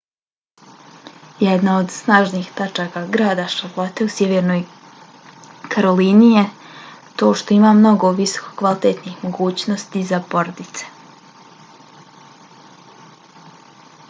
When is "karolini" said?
5.75-6.29